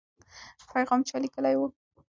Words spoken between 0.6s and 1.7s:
پیغام چا لیکلی و؟